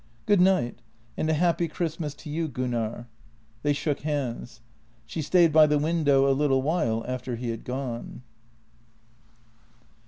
[0.25, 0.79] "Good night,
[1.15, 3.07] and a happy Christmas to you, Gunnar."
[3.61, 4.61] They shook hands.
[5.05, 8.23] She stayed by the window a little while after he had gone.